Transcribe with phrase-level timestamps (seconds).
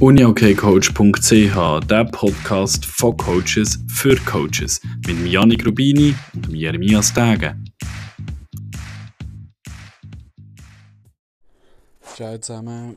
[0.00, 7.56] uniokcoach.ch, der Podcast von Coaches für Coaches mit Janik Rubini und Jeremias Tage.
[12.02, 12.96] Ciao zusammen,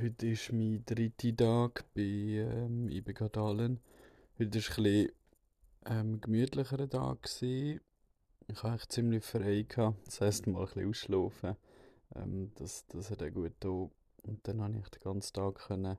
[0.00, 3.80] heute ist mein dritter Tag bei ähm, IBK Dahlen.
[4.38, 5.12] Heute war ein bisschen
[5.86, 7.22] ähm, gemütlicherer Tag.
[7.22, 7.80] Gewesen.
[8.48, 9.66] Ich hatte eigentlich ziemlich frei.
[10.04, 11.56] Das heisst, mal ein bisschen ausschlafen.
[12.16, 13.90] Ähm, das, das hat auch gut getan.
[14.22, 15.96] Und dann konnte ich den ganzen Tag können,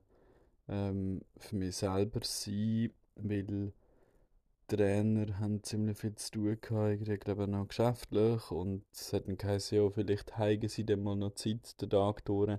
[0.70, 3.72] ähm, für mich selber sein, weil
[4.68, 9.36] Trainer haben ziemlich viel zu tun gehabt, ich glaube noch geschäftlich und es hat dann
[9.36, 12.56] geheißen, ja, vielleicht heigen sie dann mal noch Zeit den Tag durch,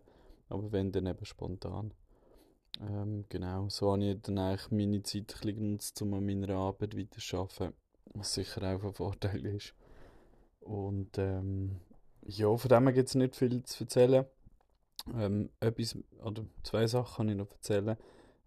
[0.50, 1.94] aber wenn dann eben spontan.
[2.82, 7.74] Ähm, genau, so habe ich dann eigentlich meine Zeit genutzt, um an meiner Arbeit weiterzuarbeiten,
[8.14, 9.74] was sicher auch ein Vorteil ist.
[10.60, 11.80] Und ähm,
[12.24, 14.26] ja, von dem gibt es nicht viel zu erzählen.
[15.16, 17.98] Ähm, etwas, oder zwei Sachen kann ich noch erzählen.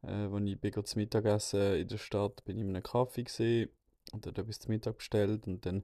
[0.02, 3.70] Äh, als ich bin zum Mittagessen in der Stadt bin ich in einem Kaffee gesehen
[4.12, 5.82] und dort etwas zum Mittag bestellt und dann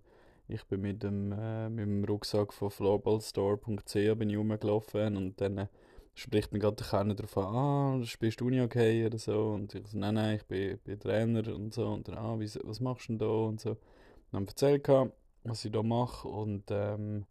[0.49, 5.59] ich bin mit dem, äh, mit dem Rucksack von floorballstore.ch bin ich rumgelaufen und dann
[5.59, 5.67] äh,
[6.15, 9.75] spricht mir gerade der Kellner darauf an, ah, spielst du Uni okay oder so und
[9.75, 12.81] ich so, nein, nein, ich bin, bin Trainer und so und dann, ah, wie, was
[12.81, 13.71] machst du denn da und so.
[13.71, 13.79] Und
[14.33, 14.89] dann erzählt
[15.45, 17.27] was ich da mache und ähm,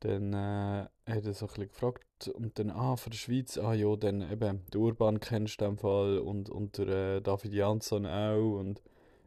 [0.00, 3.74] dann äh, hat er so ein bisschen gefragt und dann, ah, von der Schweiz, ah
[3.74, 7.52] ja, dann eben, der Urban kennst du in dem Fall und, und der äh, David
[7.52, 8.82] Jansson auch und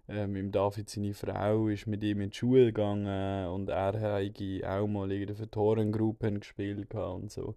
[0.08, 4.66] äh, mit David, seine Frau, ist mit ihm in die Schule gegangen und er hat
[4.66, 7.56] auch mal in der Torengruppe gespielt und so.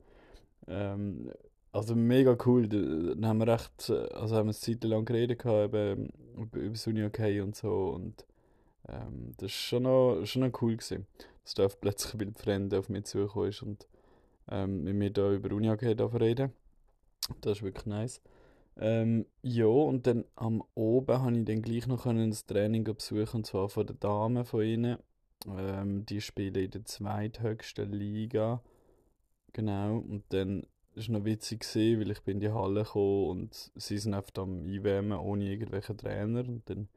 [0.69, 1.31] Ähm,
[1.73, 5.75] also mega cool, dann haben wir recht, also haben wir eine Zeit lang geredet gehabt,
[5.75, 8.27] eben, über Uni okay und so und
[8.89, 11.07] ähm, das war schon noch, schon noch cool gewesen
[11.45, 13.87] dass da plötzlich ein Fremde auf mich zugekommen ist und
[14.51, 16.53] ähm, mit mir da über Uni AG reden.
[17.41, 18.21] Das ist wirklich nice.
[18.77, 23.47] Ähm, ja, und dann am Oben habe ich dann gleich noch ein Training besuchen, und
[23.47, 24.99] zwar von den Damen von ihnen.
[25.47, 28.63] Ähm, die spielen in der zweithöchsten Liga.
[29.53, 33.29] Genau, und dann war es noch witzig, gewesen, weil ich bin in die Halle gekommen
[33.29, 36.41] und sie sind einfach am Einwärmen ohne irgendwelchen Trainer.
[36.41, 36.89] Und dann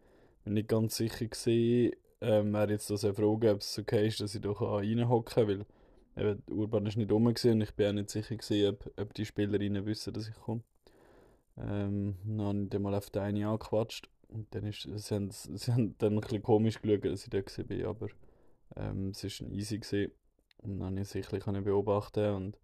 [0.43, 4.35] bin ich ganz sicher gewesen, ähm, er jetzt das fragen, ob es okay ist, dass
[4.35, 5.65] ich da reinhocken kann, weil
[6.17, 9.25] eben, Urban ist nicht rum und ich bin auch nicht sicher gewesen, ob, ob die
[9.25, 10.63] Spielerinnen wissen, dass ich komme.
[11.57, 15.29] Ähm, dann habe ich dann mal auf den einen angequatscht und dann ist, sie, haben,
[15.31, 18.07] sie haben dann ein bisschen komisch geschaut, dass ich da war, aber
[18.75, 20.11] ähm, es war easy gewesen.
[20.63, 22.57] und dann habe ich sicherlich beobachten und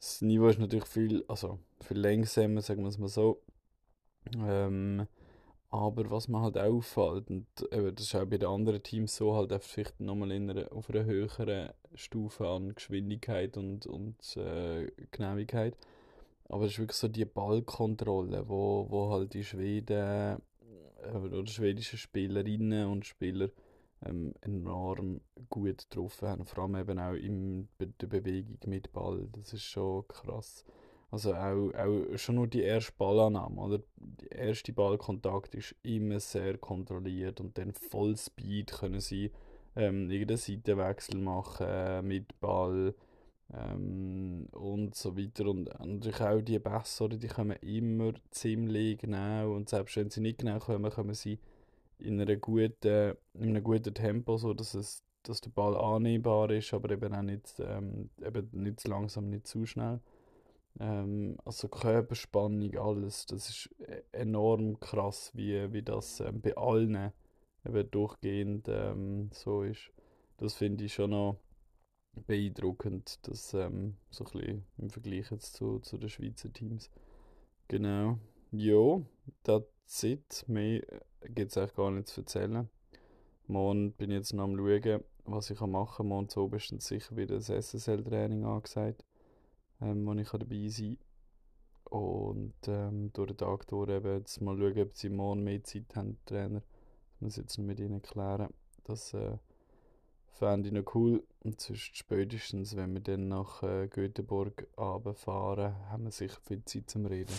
[0.00, 3.40] das Niveau ist natürlich viel, also viel langsamer, sagen wir es mal so.
[4.36, 5.06] Ähm,
[5.72, 9.34] aber was mir halt auffällt, und eben, das ist auch bei den anderen Teams so,
[9.34, 15.74] halt vielleicht nochmal in einer, auf einer höheren Stufe an Geschwindigkeit und, und äh, Genauigkeit.
[16.44, 20.42] Aber es ist wirklich so die Ballkontrolle, wo, wo halt die Schweden
[21.02, 23.48] äh, oder schwedischen Spielerinnen und Spieler
[24.04, 26.44] ähm, enorm gut getroffen haben.
[26.44, 29.26] Vor allem eben auch in der Bewegung mit Ball.
[29.32, 30.66] Das ist schon krass.
[31.12, 33.80] Also auch, auch schon nur die erste Ballannahme, oder?
[33.96, 39.30] Der erste Ballkontakt ist immer sehr kontrolliert und dann voll Speed können sie
[39.76, 42.94] ähm, irgendeinen Seitenwechsel machen äh, mit Ball
[43.52, 45.50] ähm, und so weiter.
[45.50, 50.38] Und natürlich auch die Pässe, die kommen immer ziemlich genau und selbst wenn sie nicht
[50.38, 51.38] genau kommen, kommen sie
[51.98, 56.72] in, einer guten, in einem guten Tempo, so dass, es, dass der Ball annehmbar ist,
[56.72, 60.00] aber eben auch nicht, ähm, eben nicht zu langsam, nicht zu schnell.
[60.80, 67.12] Ähm, also Körperspannung, alles, das ist e-, enorm krass, wie, wie das ähm, bei allen
[67.64, 69.90] eben durchgehend ähm, so ist.
[70.38, 71.36] Das finde ich schon noch
[72.26, 76.90] beeindruckend, das ähm, so ein im Vergleich jetzt zu, zu den Schweizer Teams.
[77.68, 78.18] Genau.
[78.50, 79.00] Ja,
[79.44, 80.44] that's it.
[80.46, 80.82] Mehr
[81.28, 82.68] gibt es eigentlich gar nicht zu erzählen.
[83.46, 86.06] Morgen bin ich jetzt noch am schauen, was ich machen kann.
[86.06, 89.04] Morgen zu oben sicher wieder das SSL-Training angesagt
[89.82, 92.00] ähm, wo ich dabei sein kann.
[92.00, 95.94] Und ähm, durch den Tag durch eben jetzt mal schauen, ob sie morgen mehr Zeit
[95.94, 96.60] haben, die Trainer.
[96.60, 98.48] Das muss ich jetzt noch mit ihnen klären.
[98.84, 99.36] Das äh,
[100.28, 101.22] fände ich noch cool.
[101.40, 106.88] Und sonst spätestens, wenn wir dann nach äh, Göteborg runterfahren, haben wir sicher viel Zeit
[106.88, 107.34] zum Reden.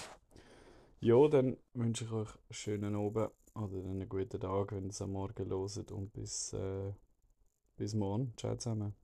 [0.99, 5.01] Ja, dann wünsche ich euch einen schönen Abend oder einen guten Tag, wenn ihr es
[5.01, 6.93] am Morgen hört und bis, äh,
[7.75, 8.33] bis morgen.
[8.37, 9.02] Ciao zusammen.